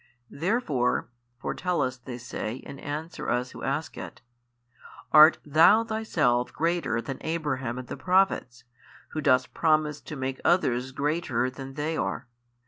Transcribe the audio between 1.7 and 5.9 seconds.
us, they say, and answer us who ask it) art thou